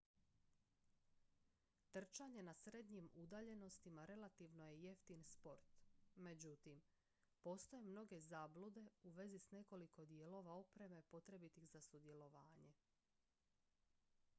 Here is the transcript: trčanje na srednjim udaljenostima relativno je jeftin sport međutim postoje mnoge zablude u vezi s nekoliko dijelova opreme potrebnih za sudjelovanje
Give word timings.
trčanje 1.91 2.43
na 2.47 2.53
srednjim 2.53 3.09
udaljenostima 3.13 4.05
relativno 4.05 4.65
je 4.69 4.81
jeftin 4.83 5.23
sport 5.23 5.77
međutim 6.15 6.81
postoje 7.41 7.81
mnoge 7.83 8.19
zablude 8.19 8.89
u 9.03 9.09
vezi 9.11 9.39
s 9.39 9.51
nekoliko 9.51 10.05
dijelova 10.05 10.51
opreme 10.51 11.01
potrebnih 11.01 11.59
za 11.69 11.81
sudjelovanje 11.81 12.73